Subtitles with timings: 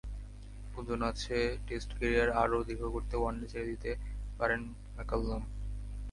[0.73, 3.91] গুঞ্জন আছে, test career আরও দীর্ঘ করতে ওয়ানডে ছেড়ে দিতে
[4.39, 4.61] পারেন
[4.95, 5.43] ম্যাককালাম।